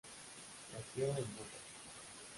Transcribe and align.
Nació 0.73 1.09
en 1.15 1.27
Buga. 1.35 1.61